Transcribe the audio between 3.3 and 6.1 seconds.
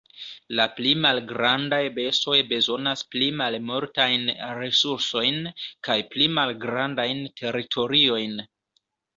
malmultajn resursojn kaj